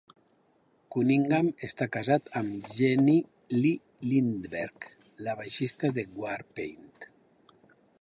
Cunnigham 0.95 1.49
està 1.67 1.87
casat 1.97 2.31
amb 2.41 2.71
Jenny 2.79 3.17
Lee 3.59 4.09
Lindberg, 4.09 4.91
la 5.29 5.39
baixista 5.43 5.97
de 6.01 6.11
Warpaint. 6.25 6.95